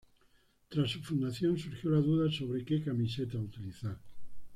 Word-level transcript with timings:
Tras 0.67 0.89
su 0.89 0.99
fundación 1.03 1.59
surgió 1.59 1.91
la 1.91 1.99
duda 1.99 2.31
sobre 2.31 2.65
que 2.65 2.83
camiseta 2.83 3.37
utilizar. 3.37 3.99